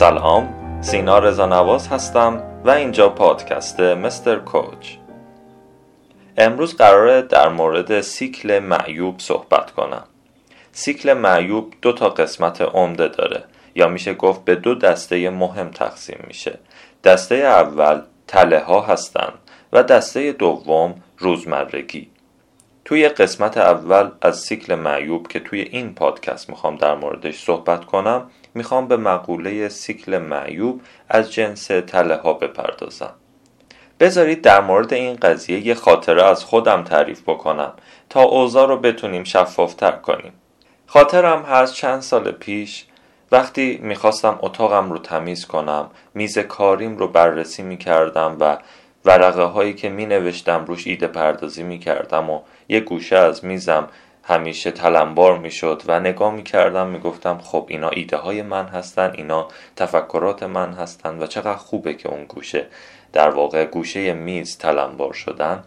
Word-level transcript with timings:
سلام 0.00 0.80
سینا 0.80 1.18
رضانواز 1.18 1.88
هستم 1.88 2.42
و 2.64 2.70
اینجا 2.70 3.08
پادکست 3.08 3.80
مستر 3.80 4.36
کوچ. 4.36 4.94
امروز 6.36 6.76
قراره 6.76 7.22
در 7.22 7.48
مورد 7.48 8.00
سیکل 8.00 8.58
معیوب 8.58 9.18
صحبت 9.18 9.70
کنم. 9.70 10.04
سیکل 10.72 11.12
معیوب 11.12 11.74
دو 11.82 11.92
تا 11.92 12.08
قسمت 12.08 12.60
عمده 12.60 13.08
داره. 13.08 13.44
یا 13.74 13.88
میشه 13.88 14.14
گفت 14.14 14.44
به 14.44 14.54
دو 14.54 14.74
دسته 14.74 15.30
مهم 15.30 15.70
تقسیم 15.70 16.24
میشه. 16.26 16.58
دسته 17.04 17.34
اول 17.34 18.02
تله 18.26 18.58
ها 18.58 18.80
هستند 18.80 19.34
و 19.72 19.82
دسته 19.82 20.32
دوم 20.32 20.94
روزمرگی. 21.18 22.08
توی 22.84 23.08
قسمت 23.08 23.56
اول 23.58 24.10
از 24.22 24.40
سیکل 24.40 24.74
معیوب 24.74 25.28
که 25.28 25.40
توی 25.40 25.60
این 25.60 25.94
پادکست 25.94 26.50
می‌خوام 26.50 26.76
در 26.76 26.94
موردش 26.94 27.44
صحبت 27.44 27.84
کنم 27.84 28.30
می‌خوام 28.54 28.88
به 28.88 28.96
مقوله 28.96 29.68
سیکل 29.68 30.18
معیوب 30.18 30.80
از 31.08 31.32
جنس 31.32 31.66
تله 31.66 32.16
ها 32.16 32.32
بپردازم. 32.32 33.12
بذارید 34.00 34.42
در 34.42 34.60
مورد 34.60 34.92
این 34.92 35.16
قضیه 35.16 35.66
یه 35.66 35.74
خاطره 35.74 36.24
از 36.24 36.44
خودم 36.44 36.84
تعریف 36.84 37.22
بکنم 37.22 37.72
تا 38.10 38.22
اوضاع 38.22 38.68
رو 38.68 38.76
بتونیم 38.76 39.24
شفافتر 39.24 39.90
کنیم. 39.90 40.32
خاطرم 40.86 41.42
هست 41.42 41.74
چند 41.74 42.00
سال 42.00 42.30
پیش 42.30 42.86
وقتی 43.32 43.80
می‌خواستم 43.82 44.38
اتاقم 44.42 44.92
رو 44.92 44.98
تمیز 44.98 45.46
کنم 45.46 45.90
میز 46.14 46.38
کاریم 46.38 46.96
رو 46.96 47.08
بررسی 47.08 47.62
می‌کردم 47.62 48.36
و 48.40 48.58
ورقه 49.04 49.42
هایی 49.42 49.74
که 49.74 49.88
می 49.88 50.06
نوشتم 50.06 50.64
روش 50.64 50.86
ایده 50.86 51.06
پردازی 51.06 51.62
می 51.62 51.78
کردم 51.78 52.30
و 52.30 52.40
یه 52.68 52.80
گوشه 52.80 53.16
از 53.16 53.44
میزم 53.44 53.88
همیشه 54.30 54.70
تلمبار 54.70 55.38
می 55.38 55.50
شد 55.50 55.82
و 55.86 56.00
نگاه 56.00 56.34
می 56.34 56.42
کردم 56.42 56.86
می 56.86 56.98
گفتم 56.98 57.38
خب 57.38 57.66
اینا 57.68 57.88
ایده 57.88 58.16
های 58.16 58.42
من 58.42 58.66
هستن 58.66 59.12
اینا 59.14 59.48
تفکرات 59.76 60.42
من 60.42 60.72
هستن 60.72 61.22
و 61.22 61.26
چقدر 61.26 61.54
خوبه 61.54 61.94
که 61.94 62.08
اون 62.08 62.24
گوشه 62.24 62.66
در 63.12 63.30
واقع 63.30 63.64
گوشه 63.64 64.12
میز 64.12 64.58
تلمبار 64.58 65.12
شدن 65.12 65.64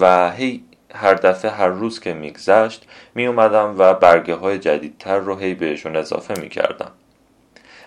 و 0.00 0.30
هی 0.30 0.64
هر 0.94 1.14
دفعه 1.14 1.50
هر 1.50 1.68
روز 1.68 2.00
که 2.00 2.14
میگذشت 2.14 2.86
می 3.14 3.26
اومدم 3.26 3.74
و 3.78 3.94
برگه 3.94 4.34
های 4.34 4.58
جدیدتر 4.58 5.18
رو 5.18 5.36
هی 5.36 5.54
بهشون 5.54 5.96
اضافه 5.96 6.40
می 6.40 6.48
کردم 6.48 6.90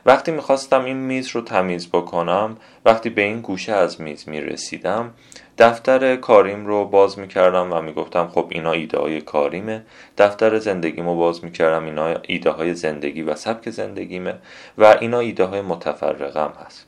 وقتی 0.05 0.31
می‌خواستم 0.31 0.86
این 0.86 0.97
میز 0.97 1.28
رو 1.28 1.42
تمیز 1.42 1.89
بکنم 1.89 2.58
وقتی 2.86 3.09
به 3.09 3.22
این 3.22 3.42
گوشه 3.42 3.72
از 3.72 4.02
میز 4.02 4.30
می‌رسیدم 4.30 5.14
دفتر 5.58 6.16
کاریم 6.16 6.66
رو 6.66 6.86
باز 6.86 7.19
می‌کردم 7.19 7.73
و 7.73 7.81
می‌گفتم 7.81 8.27
خب 8.27 8.47
اینا 8.50 8.72
ایده 8.72 8.97
های 8.97 9.22
کاریمه. 9.22 9.86
دفتر 10.17 10.59
زندگیمو 10.59 11.16
باز 11.16 11.44
می‌کردم 11.44 11.86
اینا 11.86 12.16
ایده 12.22 12.50
های 12.50 12.73
زندگی 12.73 13.22
و 13.22 13.36
سبک 13.36 13.70
زندگیمه 13.70 14.36
و 14.77 14.97
اینا 15.02 15.20
ایده 15.20 15.44
های 15.44 15.61
متفرقم 15.61 16.53
هست. 16.66 16.86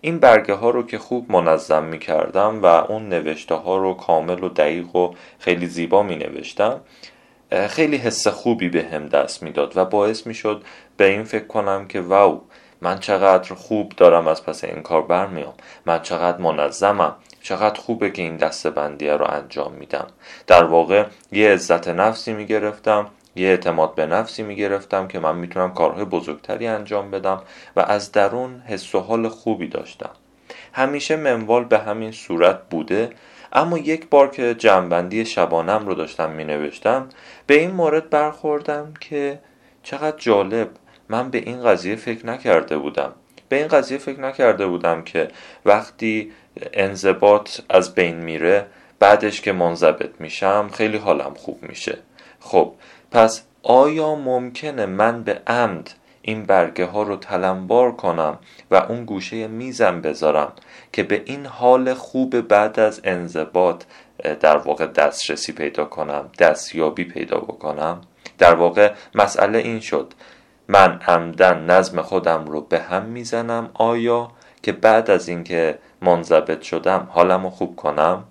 این 0.00 0.18
برگه 0.18 0.54
ها 0.54 0.70
رو 0.70 0.82
که 0.86 0.98
خوب 0.98 1.32
منظم 1.32 1.84
می 1.84 1.98
کردم 1.98 2.62
و 2.62 2.66
اون 2.66 3.08
نوشته 3.08 3.54
ها 3.54 3.76
رو 3.76 3.94
کامل 3.94 4.44
و 4.44 4.48
دقیق 4.48 4.96
و 4.96 5.14
خیلی 5.38 5.66
زیبا 5.66 6.02
می 6.02 6.16
خیلی 7.68 7.96
حس 7.96 8.28
خوبی 8.28 8.68
به 8.68 8.82
هم 8.92 9.08
دست 9.08 9.42
می‌داد 9.42 9.76
و 9.76 9.84
باعث 9.84 10.26
می 10.26 10.34
شد 10.34 10.62
به 10.96 11.04
این 11.04 11.24
فکر 11.24 11.46
کنم 11.46 11.88
که 11.88 12.00
واو 12.00 12.40
من 12.80 12.98
چقدر 12.98 13.54
خوب 13.54 13.92
دارم 13.96 14.28
از 14.28 14.44
پس 14.44 14.64
این 14.64 14.82
کار 14.82 15.02
برمیام. 15.02 15.54
من 15.86 16.02
چقدر 16.02 16.38
منظمم. 16.38 17.16
چقدر 17.42 17.80
خوبه 17.80 18.10
که 18.10 18.22
این 18.22 18.36
دسته 18.36 18.70
بندیه 18.70 19.12
رو 19.12 19.26
انجام 19.30 19.72
میدم. 19.72 20.06
در 20.46 20.64
واقع 20.64 21.06
یه 21.32 21.52
عزت 21.52 21.88
نفسی 21.88 22.32
می‌گرفتم 22.32 23.06
یه 23.36 23.48
اعتماد 23.48 23.94
به 23.94 24.06
نفسی 24.06 24.42
می‌گرفتم 24.42 25.08
که 25.08 25.18
من 25.18 25.36
می‌تونم 25.36 25.74
کارهای 25.74 26.04
بزرگتری 26.04 26.66
انجام 26.66 27.10
بدم 27.10 27.42
و 27.76 27.80
از 27.80 28.12
درون 28.12 28.62
حس 28.66 28.94
و 28.94 29.00
حال 29.00 29.28
خوبی 29.28 29.68
داشتم. 29.68 30.10
همیشه 30.72 31.16
منوال 31.16 31.64
به 31.64 31.78
همین 31.78 32.12
صورت 32.12 32.60
بوده 32.70 33.10
اما 33.52 33.78
یک 33.78 34.08
بار 34.08 34.28
که 34.28 34.54
جمعبندی 34.54 35.24
شبانم 35.24 35.86
رو 35.86 35.94
داشتم 35.94 36.30
می 36.30 36.44
نوشتم 36.44 37.08
به 37.46 37.54
این 37.54 37.70
مورد 37.70 38.10
برخوردم 38.10 38.94
که 39.00 39.38
چقدر 39.82 40.16
جالب 40.16 40.68
من 41.08 41.30
به 41.30 41.38
این 41.38 41.62
قضیه 41.62 41.96
فکر 41.96 42.26
نکرده 42.26 42.78
بودم. 42.78 43.12
به 43.48 43.56
این 43.56 43.68
قضیه 43.68 43.98
فکر 43.98 44.20
نکرده 44.20 44.66
بودم 44.66 45.02
که 45.02 45.28
وقتی 45.64 46.32
انضباط 46.72 47.60
از 47.70 47.94
بین 47.94 48.16
میره 48.16 48.66
بعدش 48.98 49.40
که 49.40 49.52
منضبط 49.52 50.20
میشم 50.20 50.70
خیلی 50.72 50.96
حالم 50.96 51.34
خوب 51.34 51.62
میشه. 51.62 51.98
خب 52.40 52.72
پس 53.10 53.42
آیا 53.62 54.14
ممکنه 54.14 54.86
من 54.86 55.22
به 55.22 55.40
عمد 55.46 55.90
این 56.22 56.44
برگه 56.44 56.84
ها 56.84 57.02
رو 57.02 57.16
تلمبار 57.16 57.92
کنم 57.92 58.38
و 58.70 58.74
اون 58.76 59.04
گوشه 59.04 59.46
میزم 59.46 60.00
بذارم 60.00 60.52
که 60.92 61.02
به 61.02 61.22
این 61.26 61.46
حال 61.46 61.94
خوب 61.94 62.40
بعد 62.40 62.80
از 62.80 63.00
انضباط 63.04 63.84
در 64.40 64.56
واقع 64.56 64.86
دسترسی 64.86 65.52
پیدا 65.52 65.84
کنم 65.84 66.30
دستیابی 66.38 67.04
پیدا 67.04 67.38
بکنم. 67.38 68.00
در 68.38 68.54
واقع 68.54 68.92
مسئله 69.14 69.58
این 69.58 69.80
شد. 69.80 70.14
من 70.68 71.00
عمدن 71.06 71.70
نظم 71.70 72.02
خودم 72.02 72.44
رو 72.44 72.60
به 72.60 72.78
هم 72.80 73.04
می‌زنم 73.04 73.70
آیا؟ 73.74 74.30
که 74.62 74.72
بعد 74.72 75.10
از 75.10 75.28
اینکه 75.28 75.78
منضبط 76.02 76.62
شدم 76.62 77.08
حالم 77.10 77.44
رو 77.44 77.50
خوب 77.50 77.76
کنم. 77.76 78.24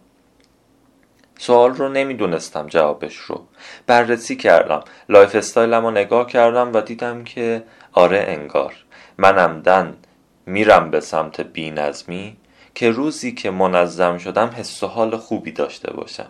سوال 1.38 1.76
رو 1.76 1.90
نمی‌دونستم 1.90 2.68
جوابش 2.68 3.16
رو. 3.16 3.48
بررسی 3.88 4.36
کردم. 4.36 4.84
lifestyle 5.10 5.36
م 5.36 5.86
رو 5.86 5.92
نگاه 5.92 6.28
کردم 6.28 6.74
و 6.74 6.82
دیدم 6.82 7.24
که 7.24 7.64
آره 7.92 8.26
انگار. 8.28 8.74
من 9.18 9.38
عمدن 9.38 9.98
میرم 10.46 10.92
به 10.92 11.00
سمت 11.00 11.42
بینظمی 11.42 12.38
که 12.76 12.92
روزی 12.92 13.32
که 13.32 13.52
منظم 13.52 14.18
شدم 14.18 14.48
حس 14.48 14.84
و 14.84 14.88
حال 14.88 15.18
خوبی 15.18 15.52
داشته 15.52 15.94
باشم. 15.94 16.30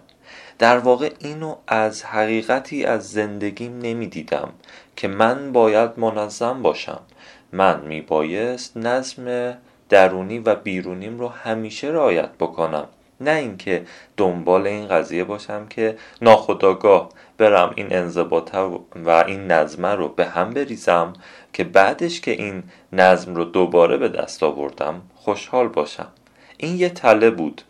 در 0.59 0.77
واقع 0.77 1.11
اینو 1.19 1.55
از 1.67 2.05
حقیقتی 2.05 2.85
از 2.85 3.09
زندگیم 3.09 3.79
نمی‌دیدم 3.79 4.49
که 4.95 5.07
من 5.07 5.51
باید 5.51 5.91
منظم 5.97 6.61
باشم. 6.61 6.99
من 7.51 7.81
میبایست 7.81 8.77
نظم 8.77 9.57
درونی 9.89 10.39
و 10.39 10.55
بیرونیم 10.55 11.19
رو 11.19 11.27
همیشه 11.27 11.87
رعایت 11.87 12.29
بکنم. 12.39 12.87
نه 13.21 13.31
اینکه 13.31 13.85
دنبال 14.17 14.67
این 14.67 14.87
قضیه 14.87 15.23
باشم 15.23 15.67
که 15.67 15.97
ناخداگاه 16.21 17.09
برم 17.37 17.73
این 17.75 17.87
انضباط 17.95 18.55
و 18.95 19.09
این 19.09 19.51
نظمه 19.51 19.95
رو 19.95 20.07
به 20.07 20.25
هم 20.25 20.49
بریزم 20.49 21.13
که 21.53 21.63
بعدش 21.63 22.21
که 22.21 22.31
این 22.31 22.63
نظم 22.93 23.35
رو 23.35 23.43
دوباره 23.43 23.97
به 23.97 24.09
دست 24.09 24.43
آوردم 24.43 25.01
خوشحال 25.15 25.67
باشم. 25.67 26.07
این 26.57 26.75
یه 26.75 26.89
تله 26.89 27.29
بود. 27.29 27.61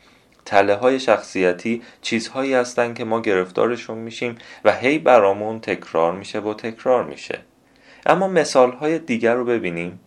تله 0.46 0.76
های 0.76 1.00
شخصیتی 1.00 1.82
چیزهایی 2.02 2.54
هستن 2.54 2.94
که 2.94 3.04
ما 3.04 3.22
گرفتارشون 3.22 3.98
میشیم 3.98 4.38
و 4.66 4.72
هی 4.76 5.00
برامون 5.00 5.60
تکرار 5.60 6.14
میشه 6.14 6.40
و 6.40 6.54
تکرار 6.54 7.04
میشه. 7.04 7.40
اما 8.06 8.28
مثال 8.28 8.72
های 8.72 9.00
دیگر 9.00 9.34
رو 9.34 9.46
ببینیم. 9.46 10.00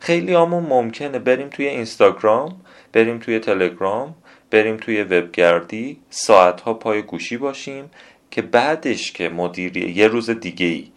خیلی 0.00 0.34
همون 0.34 0.62
ممکنه 0.62 1.18
بریم 1.18 1.48
توی 1.48 1.66
اینستاگرام 1.66 2.60
بریم 2.92 3.18
توی 3.18 3.38
تلگرام 3.38 4.14
بریم 4.52 4.76
توی 4.76 5.02
وبگردی 5.02 6.00
ساعت 6.10 6.60
ها 6.60 6.74
پای 6.74 7.02
گوشی 7.02 7.36
باشیم 7.36 7.90
که 8.30 8.42
بعدش 8.42 9.12
که 9.12 9.28
مدیری 9.28 9.90
یه 9.90 10.08
روز 10.08 10.30
دیگه 10.30 10.66
ای 10.66 10.88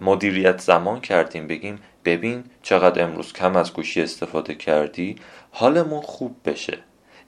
مدیریت 0.00 0.60
زمان 0.60 1.00
کردیم 1.00 1.46
بگیم 1.46 1.78
ببین 2.04 2.44
چقدر 2.62 3.04
امروز 3.04 3.32
کم 3.32 3.56
از 3.56 3.72
گوشی 3.72 4.02
استفاده 4.02 4.54
کردی 4.54 5.16
حالمون 5.50 6.00
خوب 6.00 6.36
بشه. 6.44 6.78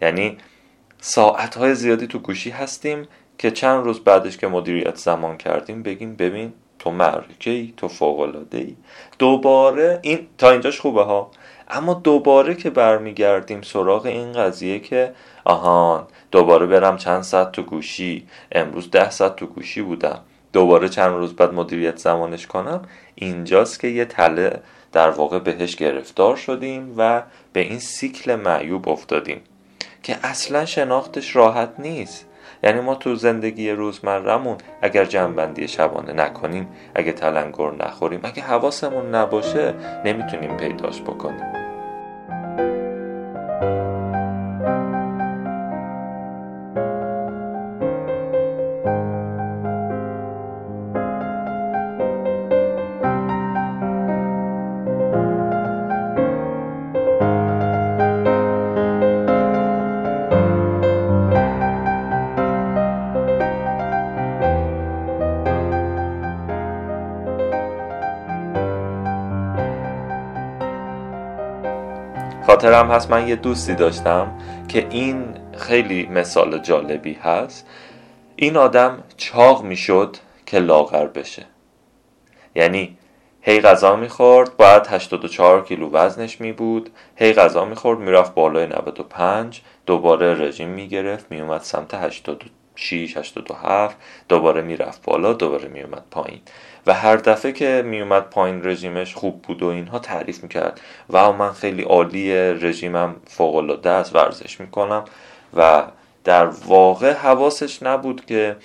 یعنی 0.03 0.39
ساعت 1.01 1.55
های 1.55 1.75
زیادی 1.75 2.07
تو 2.07 2.19
گوشی 2.19 2.51
هستیم 2.51 3.09
که 3.39 3.51
چند 3.51 3.85
روز 3.85 4.01
بعدش 4.01 4.37
که 4.37 4.47
مدیریت 4.47 4.97
زمان 4.97 5.37
کردیم 5.37 5.83
بگیم 5.83 6.17
ببین 6.17 6.53
تو 6.79 6.91
مرکه 6.91 7.51
ای 7.51 7.75
تو 7.77 7.89
فوق 7.89 8.47
ای 8.53 8.77
دوباره 9.19 9.99
این 10.03 10.27
تا 10.39 10.51
اینجاش 10.51 10.81
خوبه 10.81 11.03
ها؟ 11.03 11.31
اما 11.69 11.95
دوباره 11.95 12.55
که 12.55 12.71
برمیگردیم 12.71 13.63
سراغ 13.63 14.07
این 14.07 14.33
قضیه 14.33 14.79
که 14.79 15.13
آهان 15.45 16.07
دوباره 16.31 16.67
برم 16.67 16.97
چند 16.97 17.23
ساعت 17.23 17.53
تو 17.53 17.63
گوشی. 17.63 18.27
امروز 18.53 18.91
ده 18.91 19.11
ساعت 19.11 19.37
تو 19.37 19.47
گوشی 19.47 19.83
بودم. 19.83 20.21
دوباره 20.53 20.89
چند 20.89 21.15
روز 21.15 21.37
بعد 21.37 21.55
مدیریت 21.55 21.97
زمانش 21.97 22.47
کنم. 22.47 22.83
اینجاست 23.15 23.81
که 23.81 23.89
یه 23.89 24.05
تله 24.05 24.61
در 24.93 25.11
واقع 25.11 25.39
بهش 25.39 25.77
گرفتار 25.77 26.37
شدیم 26.37 26.95
و 26.97 27.23
به 27.53 27.61
این 27.61 27.79
سیکل 27.79 28.35
معیوب 28.35 28.89
افتادیم 28.89 29.41
که 30.03 30.17
اصلا 30.23 30.65
شناختش 30.65 31.37
راحت 31.37 31.71
نیست. 31.79 32.27
یعنی 32.63 32.81
ما 32.81 32.95
تو 32.95 33.15
زندگی 33.15 33.71
روزمرهمون 33.71 34.57
اگر 34.83 35.05
جنبندی 35.05 35.69
شبانه 35.69 36.13
نکنیم 36.13 36.69
اگه 36.95 37.13
تلنگر 37.13 37.71
نخوریم 37.71 38.21
اگه 38.23 38.43
حواسمون 38.43 39.15
نباشه 39.15 39.75
نمی‌تونیم 40.05 40.57
پیداش 40.57 41.03
بکنیم. 41.03 41.56
خاطرم 72.57 72.91
هست 72.91 73.11
من 73.11 73.29
یه 73.29 73.37
دوستی 73.37 73.75
داشتم 73.75 74.39
که 74.69 74.87
این 74.91 75.25
خیلی 75.57 76.07
مثال 76.07 76.59
جالبی 76.59 77.13
هست. 77.13 77.67
این 78.37 78.57
آدم 78.57 79.03
چاق 79.17 79.65
می‌شد 79.65 80.17
که 80.47 80.59
لاغر 80.59 81.07
بشه. 81.07 81.47
یعنی 82.55 82.97
هی 83.41 83.61
غذا 83.61 83.97
می‌خورد 83.97 84.57
باید 84.57 84.87
84 84.87 85.65
کیلو 85.65 85.91
وزنش 85.91 86.41
می 86.41 86.53
بود 86.53 86.91
هی 87.17 87.33
غذا 87.33 87.65
می‌خورد 87.65 87.99
می‌رفت 87.99 88.35
بالای 88.35 88.67
95 88.67 89.63
دوباره 89.87 90.35
رژیم 90.35 90.69
می‌گرفت 90.69 91.27
میومد 91.31 91.61
سمت 91.61 91.95
86 92.77 93.17
87 93.17 93.97
دوباره 94.29 94.63
می‌رفت 94.63 95.03
بالا 95.03 95.33
دوباره 95.33 95.69
میومد 95.69 96.05
پایین. 96.11 96.41
و 96.87 96.95
هر 96.95 97.17
دفعه 97.17 97.53
که 97.53 97.83
میومد 97.87 98.23
پایین 98.31 98.65
رژیمش 98.65 99.15
خوب 99.15 99.43
بود 99.43 99.63
و 99.63 99.67
اینها 99.67 99.99
تعریف 99.99 100.43
می‌کرد. 100.43 100.81
و 101.11 101.33
من 101.33 101.53
خیلی 101.53 101.83
عالی 101.83 102.33
رژیمم 102.37 103.17
فوق 103.27 103.55
العاده 103.55 103.91
است 103.91 104.15
ورزش 104.15 104.61
می‌کنم. 104.61 105.05
و 105.57 105.83
در 106.25 106.47
واقع 106.47 107.13
حواسش 107.13 107.83
نبود 107.83 108.27
که 108.27 108.57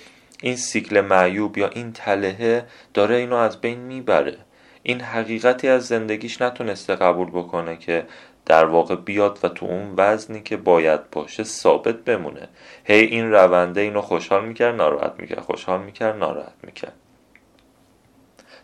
این 0.42 0.56
سیکل 0.56 1.00
معیوب 1.00 1.58
یا 1.58 1.68
این 1.68 1.92
تلهه 1.92 2.64
داره 2.94 3.14
اینو 3.14 3.36
از 3.36 3.60
بین 3.60 3.78
می‌بره. 3.78 4.36
این 4.82 5.00
حقیقتی 5.00 5.68
از 5.68 5.86
زندگیش 5.86 6.42
نتونسته 6.42 6.96
قبول 6.96 7.30
بکنه 7.30 7.76
که 7.76 8.04
در 8.46 8.64
واقع 8.64 8.96
بیاد 8.96 9.38
و 9.42 9.48
تو 9.48 9.66
اون 9.66 9.94
وزنی 9.96 10.42
که 10.42 10.56
باید 10.56 11.10
باشه 11.10 11.44
ثابت 11.44 11.96
بمونه. 11.96 12.48
هی 12.84 13.00
این 13.00 13.32
رونده 13.32 13.80
اینو 13.80 14.00
خوشحال 14.00 14.44
می‌کرد 14.44 14.74
ناراحت 14.74 15.14
می‌کرد. 15.18 15.40
خوشحال 15.40 15.82
می‌کرد 15.82 16.16
ناراحت 16.16 16.54
می‌کرد. 16.62 16.92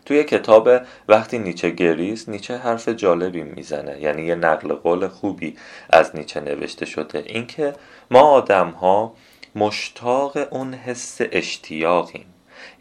توی 0.05 0.23
کتاب 0.23 0.69
وقتی 1.07 1.37
نیچه 1.37 1.69
گریست 1.69 2.29
نیچه 2.29 2.57
حرف 2.57 2.89
جالبی 2.89 3.43
می‌زنه. 3.43 4.01
یعنی 4.01 4.21
یه 4.21 4.35
نقل 4.35 4.73
قول 4.73 5.07
خوبی 5.07 5.57
از 5.89 6.15
نیچه 6.15 6.39
نوشته 6.41 6.85
شده. 6.85 7.23
اینکه 7.25 7.73
ما 8.11 8.21
آدم 8.21 8.69
ها 8.69 9.13
مشتاق 9.55 10.37
اون 10.49 10.73
حس 10.73 11.17
اشتیاقیم. 11.31 12.25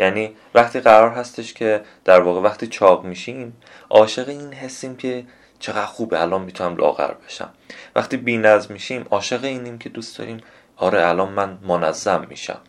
یعنی 0.00 0.30
وقتی 0.54 0.80
قرار 0.80 1.10
هستش 1.10 1.54
که 1.54 1.80
در 2.04 2.20
واقع 2.20 2.40
وقتی 2.40 2.66
چاق 2.66 3.04
میشیم 3.04 3.56
عاشق 3.90 4.28
این 4.28 4.52
حسیم 4.52 4.96
که 4.96 5.24
چقدر 5.58 5.86
خوبه 5.86 6.22
الان 6.22 6.42
می‌تونم 6.42 6.76
لاغر 6.76 7.14
بشم. 7.26 7.50
وقتی 7.96 8.16
بینظم 8.16 8.72
میشیم 8.72 9.06
عاشق 9.10 9.44
اینیم 9.44 9.78
که 9.78 9.88
دوست 9.88 10.18
داریم. 10.18 10.40
آره 10.76 11.06
الان 11.06 11.32
من 11.32 11.58
منظم 11.62 12.26
میشم. 12.30 12.60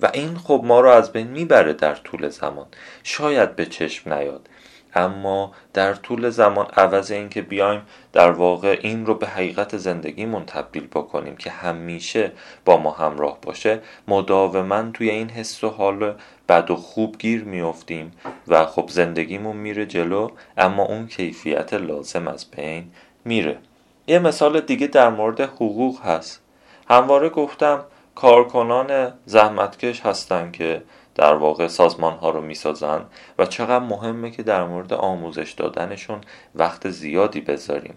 و 0.00 0.10
این 0.14 0.36
خب 0.38 0.62
ما 0.64 0.80
رو 0.80 0.90
از 0.90 1.12
بین 1.12 1.26
می‌بره 1.26 1.72
در 1.72 1.94
طول 1.94 2.28
زمان. 2.28 2.66
شاید 3.02 3.56
به 3.56 3.66
چشم 3.66 4.12
نیاد. 4.12 4.48
اما 4.94 5.52
در 5.74 5.94
طول 5.94 6.30
زمان 6.30 6.66
عوض 6.76 7.10
اینکه 7.10 7.42
بیایم 7.42 7.82
در 8.12 8.30
واقع 8.30 8.78
این 8.82 9.06
رو 9.06 9.14
به 9.14 9.26
حقیقت 9.26 9.76
زندگیمون 9.76 10.44
تبدیل 10.44 10.86
بکنیم 10.86 11.36
که 11.36 11.50
همیشه 11.50 12.32
با 12.64 12.76
ما 12.76 12.90
همراه 12.90 13.38
باشه 13.42 13.80
مداوما 14.08 14.90
توی 14.94 15.10
این 15.10 15.30
حس 15.30 15.64
و 15.64 15.68
حال 15.68 16.14
بد 16.48 16.70
و 16.70 16.76
خوب 16.76 17.16
گیر 17.18 17.44
میافتیم 17.44 18.12
و 18.48 18.66
خب 18.66 18.88
زندگیمون 18.88 19.56
میره 19.56 19.86
جلو 19.86 20.28
اما 20.56 20.82
اون 20.82 21.06
کیفیت 21.06 21.74
لازم 21.74 22.28
از 22.28 22.50
بین 22.50 22.90
میره. 23.24 23.58
یه 24.06 24.18
مثال 24.18 24.60
دیگه 24.60 24.86
در 24.86 25.08
مورد 25.08 25.40
حقوق 25.40 26.00
هست. 26.00 26.42
همواره 26.90 27.28
گفتم 27.28 27.84
کارکنان 28.20 29.12
زحمتکش 29.26 30.00
هستن 30.00 30.50
که 30.50 30.82
در 31.14 31.34
واقع 31.34 31.68
سازمان 31.68 32.12
ها 32.12 32.30
رو 32.30 32.40
می‌سازن 32.40 33.04
و 33.38 33.46
چقدر 33.46 33.84
مهمه 33.84 34.30
که 34.30 34.42
در 34.42 34.64
مورد 34.64 34.92
آموزش 34.92 35.52
دادنشون 35.52 36.20
وقت 36.54 36.90
زیادی 36.90 37.40
بذاریم. 37.40 37.94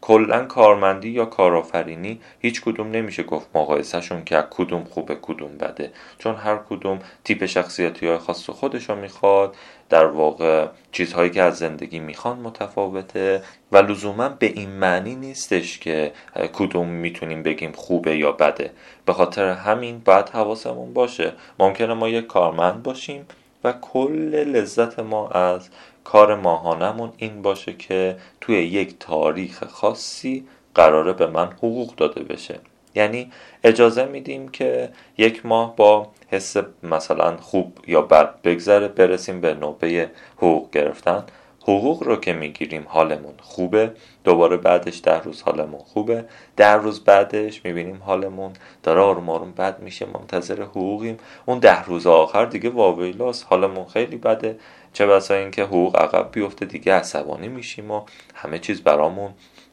کلا 0.00 0.44
کارمندی 0.44 1.08
یا 1.08 1.24
کارآفرینی 1.24 2.20
هیچ 2.38 2.62
کدوم 2.62 2.90
نمیشه 2.90 3.22
گفت 3.22 3.48
مقایسهشون 3.54 4.24
که 4.24 4.44
کدوم 4.50 4.84
خوبه 4.84 5.18
کدوم 5.22 5.56
بده. 5.58 5.92
چون 6.18 6.34
هر 6.34 6.56
کدوم 6.56 6.98
تیپ 7.24 7.46
شخصیتی 7.46 8.06
های 8.06 8.18
خاص 8.18 8.50
خودش 8.50 8.88
رو 8.88 8.96
می‌خواد 8.96 9.56
در 9.94 10.06
واقع 10.06 10.66
چیزهایی 10.92 11.30
که 11.30 11.42
از 11.42 11.58
زندگی 11.58 11.98
می‌خوان 11.98 12.38
متفاوته 12.38 13.42
و 13.72 13.76
لزوما 13.76 14.28
به 14.28 14.46
این 14.46 14.70
معنی 14.70 15.14
نیستش 15.14 15.78
که 15.78 16.12
کدوم 16.52 16.88
می‌تونیم 16.88 17.42
بگیم 17.42 17.72
خوبه 17.72 18.16
یا 18.16 18.32
بده. 18.32 18.70
به 19.06 19.12
خاطر 19.12 19.48
همین 19.48 20.02
باید 20.04 20.28
حواسمون 20.28 20.94
باشه. 20.94 21.32
ممکنه 21.58 21.94
ما 21.94 22.08
یک 22.08 22.26
کارمند 22.26 22.82
باشیم 22.82 23.26
و 23.64 23.72
کل 23.72 24.34
لذت 24.34 24.98
ما 24.98 25.28
از 25.28 25.68
کار 26.04 26.34
ماهانمون 26.34 27.12
این 27.16 27.42
باشه 27.42 27.72
که 27.72 28.16
توی 28.40 28.56
یک 28.56 28.94
تاریخ 29.00 29.64
خاصی 29.64 30.46
قراره 30.74 31.12
به 31.12 31.26
من 31.26 31.46
حقوق 31.46 31.94
داده 31.94 32.22
بشه. 32.22 32.60
یعنی 32.94 33.32
اجازه 33.64 34.04
میدیم 34.04 34.48
که 34.48 34.88
یک 35.18 35.46
ماه 35.46 35.76
با 35.76 36.10
حس 36.28 36.56
مثلا 36.82 37.36
خوب 37.36 37.78
یا 37.86 38.02
بد 38.02 38.42
بگذره 38.42 38.88
برسیم 38.88 39.40
به 39.40 39.54
نوبه 39.54 40.10
حقوق 40.36 40.70
گرفتن. 40.70 41.24
حقوق 41.62 42.02
رو 42.02 42.16
که 42.16 42.32
می‌گیریم 42.32 42.84
حالمون 42.88 43.34
خوبه 43.42 43.92
دوباره 44.24 44.56
بعدش 44.56 45.00
ده 45.02 45.20
روز 45.20 45.42
حالمون 45.42 45.80
خوبه. 45.80 46.24
ده 46.56 46.72
روز 46.72 47.04
بعدش 47.04 47.64
می‌بینیم 47.64 48.02
حالمون 48.04 48.52
داره 48.82 49.00
آروم 49.00 49.30
آروم 49.30 49.52
بد 49.52 49.80
میشه 49.80 50.06
منتظر 50.06 50.62
حقوقیم. 50.62 51.16
اون 51.46 51.58
ده 51.58 51.84
روز 51.84 52.06
آخر 52.06 52.44
دیگه 52.44 52.70
واویلاس 52.70 53.44
حالمون 53.44 53.84
خیلی 53.84 54.16
بده. 54.16 54.58
چه 54.92 55.06
بسا 55.06 55.34
اینکه 55.34 55.62
حقوق 55.62 55.96
عقب 55.96 56.28
بیفته 56.32 56.66
دیگه 56.66 56.94
عصبانی 56.94 57.48
میشیم 57.48 57.90
و 57.90 58.02
همه 58.34 58.58
چیز 58.58 58.82
برامون 58.82 59.30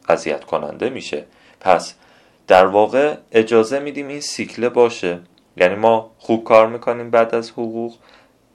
اذیت 0.10 0.44
کننده 0.44 0.90
میشه. 0.90 1.25
پس 1.60 1.96
در 2.48 2.66
واقع 2.66 3.16
اجازه 3.32 3.80
میدیم 3.80 4.08
این 4.08 4.20
سیکله 4.20 4.70
باشه. 4.70 5.20
یعنی 5.58 5.76
ما 5.76 6.12
خوب 6.18 6.44
کار 6.44 6.68
می‌کنیم 6.68 7.10
بعد 7.10 7.36
از 7.36 7.52
حقوق 7.52 7.96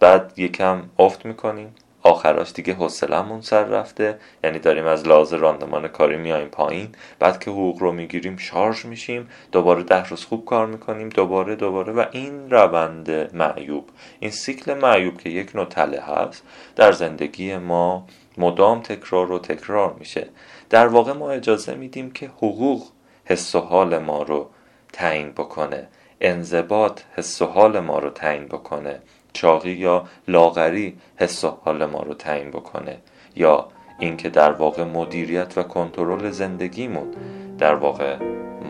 بعد 0.01 0.33
یکم 0.37 0.83
افت 0.99 1.27
می‌کنیم. 1.27 1.75
آخراش 2.03 2.53
دیگه 2.53 2.75
حوصلمون 2.75 3.41
سر 3.41 3.65
رفته. 3.65 4.19
یعنی 4.45 4.59
داریم 4.59 4.87
از 4.87 5.07
لحاظ 5.07 5.35
راندمان 5.35 5.89
کاری 5.89 6.17
میایم 6.17 6.49
پایین. 6.49 6.89
بعد 7.19 7.41
که 7.45 7.51
حقوق 7.51 7.79
رو 7.79 7.93
می‌گیریم 7.93 8.37
شارژ 8.37 8.85
میشیم. 8.85 9.29
دوباره 9.53 9.83
ده 9.83 10.09
روز 10.09 10.25
خوب 10.25 10.45
کار 10.45 10.67
می‌کنیم. 10.67 11.09
دوباره 11.09 11.57
دوباره. 11.57 11.93
و 11.93 12.05
این 12.13 12.51
روند 12.51 13.37
معیوب. 13.37 13.89
این 14.21 14.31
سیکل 14.31 14.75
معیوب 14.75 15.19
که 15.19 15.31
یک 15.31 15.57
نوع 15.57 15.65
تله 15.65 16.01
هست 16.01 16.43
در 16.77 16.93
زندگی 16.93 17.57
ما 17.57 18.07
مدام 18.39 18.83
تکرار 18.83 19.33
و 19.33 19.39
تکرار 19.39 19.97
میشه. 19.99 20.29
در 20.71 20.87
واقع 20.87 21.13
ما 21.13 21.31
اجازه 21.31 21.75
میدیم 21.75 22.11
که 22.11 22.27
حقوق 22.27 22.83
حس 23.27 23.55
و 23.55 23.61
حال 23.61 23.99
ما 23.99 24.23
رو 24.23 24.47
تعیین 24.93 25.31
بکنه. 25.31 25.89
انضباط 26.21 27.01
حس 27.17 27.43
و 27.43 27.47
حال 27.47 27.81
ما 27.81 27.99
رو 27.99 28.11
تعیین 28.11 28.45
بکنه. 28.45 29.01
چاقی 29.33 29.71
یا 29.71 30.05
لاغری 30.29 30.99
حس 31.17 31.45
و 31.45 31.49
حال 31.65 31.87
ما 31.87 32.03
رو 32.03 32.15
تعیین 32.15 32.51
بکنه. 32.51 32.99
یا 33.37 33.69
اینکه 33.99 34.29
در 34.29 34.53
واقع 34.53 34.85
مدیریت 34.85 35.59
و 35.59 35.63
کنترل 35.63 36.31
زندگیمون 36.31 37.15
در 37.59 37.75
واقع 37.75 38.17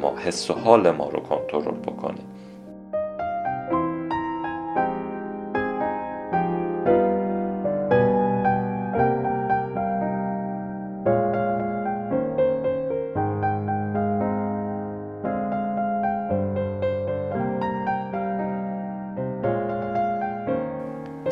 ما 0.03 0.19
حس 0.19 0.51
و 0.51 0.55
حال 0.55 0.91
ما 0.91 1.09
رو 1.09 1.21
کنترل 1.21 1.75
بکنه. 1.75 2.36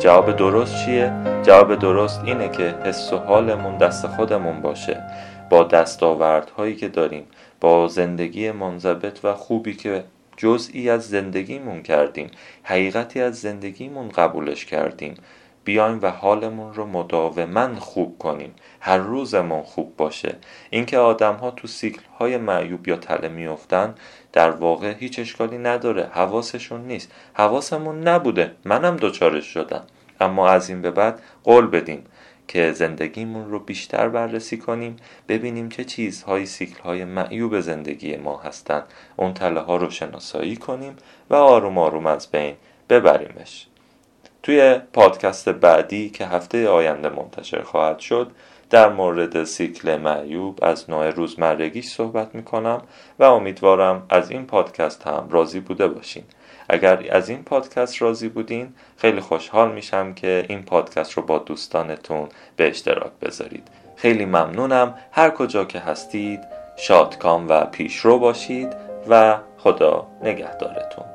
جواب 0.05 0.35
درست 0.35 0.85
چیه؟ 0.85 1.13
جواب 1.43 1.75
درست 1.75 2.21
اینه 2.25 2.49
که 2.49 2.75
حس 2.83 3.13
و 3.13 3.17
حالمون 3.17 3.77
دست 3.77 4.07
خودمون 4.07 4.61
باشه. 4.61 5.03
با 5.49 5.63
دستاوردهایی 5.63 6.75
که 6.75 6.87
داریم 6.87 7.27
با 7.61 7.87
زندگی 7.87 8.51
منضبط 8.51 9.25
و 9.25 9.33
خوبی 9.33 9.73
که 9.73 10.03
جزئی 10.37 10.89
از 10.89 11.09
زندگیمون 11.09 11.83
کردیم 11.83 12.31
حقیقتی 12.63 13.21
از 13.21 13.41
زندگیمون 13.41 14.09
قبولش 14.09 14.65
کردیم. 14.65 15.15
بیایم 15.63 15.99
و 16.01 16.07
حالمون 16.07 16.73
رو 16.73 16.85
مداوما 16.85 17.75
خوب 17.79 18.17
کنیم. 18.19 18.53
هر 18.79 18.97
روزمون 18.97 19.63
خوب 19.63 19.97
باشه. 19.97 20.35
اینکه 20.69 20.97
آدم 20.97 21.33
ها 21.35 21.51
تو 21.51 21.67
سیکل 21.67 22.01
های 22.19 22.37
معیوب 22.37 22.87
یا 22.87 22.95
تله 22.95 23.29
میفتن 23.29 23.95
در 24.33 24.51
واقع 24.51 24.93
هیچ 24.93 25.19
اشکالی 25.19 25.57
نداره. 25.57 26.09
حواسشون 26.13 26.81
نیست. 26.81 27.11
حواسمون 27.33 28.07
نبوده. 28.07 28.51
منم 28.65 28.95
دوچارش 28.95 29.45
شدم. 29.45 29.83
اما 30.19 30.49
از 30.49 30.69
این 30.69 30.81
به 30.81 30.91
بعد 30.91 31.21
قول 31.43 31.67
بدیم 31.67 32.05
که 32.47 32.71
زندگیمون 32.71 33.49
رو 33.49 33.59
بیشتر 33.59 34.09
بررسی 34.09 34.57
کنیم 34.57 34.95
ببینیم 35.29 35.69
چه 35.69 35.83
چیزهایی 35.83 36.45
سیکل 36.45 36.81
های 36.81 37.05
معیوب 37.05 37.59
زندگی 37.59 38.17
ما 38.17 38.37
هستند. 38.37 38.83
اون 39.15 39.33
تله 39.33 39.59
ها 39.59 39.75
رو 39.75 39.89
شناسایی 39.89 40.55
کنیم 40.55 40.95
و 41.29 41.35
آروم 41.35 41.77
آروم 41.77 42.07
از 42.07 42.31
بین 42.31 42.55
ببریمش. 42.89 43.67
توی 44.43 44.79
پادکست 44.93 45.49
بعدی 45.49 46.09
که 46.09 46.25
هفته 46.25 46.69
آینده 46.69 47.09
منتشر 47.09 47.61
خواهد 47.61 47.99
شد 47.99 48.31
در 48.69 48.89
مورد 48.89 49.43
سیکل 49.43 49.97
معیوب 49.97 50.59
از 50.61 50.89
نوع 50.89 51.09
روزمرگیش 51.09 51.87
صحبت 51.87 52.35
می‌کنم 52.35 52.81
و 53.19 53.23
امیدوارم 53.23 54.05
از 54.09 54.31
این 54.31 54.45
پادکست 54.45 55.07
هم 55.07 55.27
راضی 55.29 55.59
بوده 55.59 55.87
باشین. 55.87 56.23
اگر 56.69 57.05
از 57.11 57.29
این 57.29 57.43
پادکست 57.43 58.01
راضی 58.01 58.29
بودین 58.29 58.73
خیلی 58.97 59.19
خوشحال 59.19 59.71
میشم 59.71 60.13
که 60.13 60.45
این 60.49 60.63
پادکست 60.63 61.11
رو 61.11 61.23
با 61.23 61.37
دوستانتون 61.37 62.29
به 62.55 62.67
اشتراک 62.67 63.11
بذارید. 63.21 63.67
خیلی 63.95 64.25
ممنونم. 64.25 64.95
هر 65.11 65.29
کجا 65.29 65.65
که 65.65 65.79
هستید 65.79 66.39
شادکام 66.77 67.49
و 67.49 67.65
پیشرو 67.65 68.19
باشید 68.19 68.73
و 69.09 69.37
خدا 69.57 70.07
نگهدارتون. 70.23 71.14